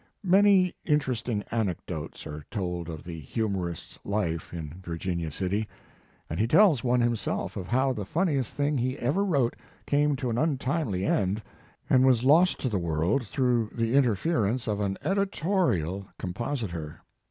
Many 0.25 0.73
interesting 0.83 1.43
anecdotes 1.51 2.25
are 2.25 2.43
told 2.49 2.89
of 2.89 3.03
the 3.03 3.19
humorist 3.19 3.91
s 3.93 3.99
life 4.03 4.51
in 4.51 4.81
Virginia 4.83 5.29
City, 5.29 5.67
and 6.27 6.39
he 6.39 6.47
tells 6.47 6.83
one 6.83 7.01
himself 7.01 7.55
of 7.55 7.67
how 7.67 7.93
the 7.93 8.03
funniest 8.03 8.55
thing 8.55 8.79
he 8.79 8.97
ever 8.97 9.23
wrote 9.23 9.55
came 9.85 10.15
to 10.15 10.31
an 10.31 10.39
untimely 10.39 11.05
end 11.05 11.43
and 11.87 12.03
was 12.03 12.23
lost 12.23 12.59
to 12.61 12.67
the 12.67 12.79
world 12.79 13.27
through 13.27 13.69
the 13.75 13.95
interferance 13.95 14.67
of 14.67 14.79
an 14.79 14.97
"editorial" 15.03 16.07
com 16.17 16.33
positor. 16.33 16.95